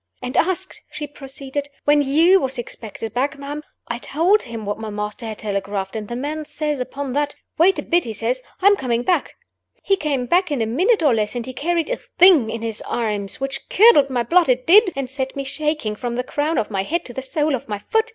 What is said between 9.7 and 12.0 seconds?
He came back in a minute or less; and he carried a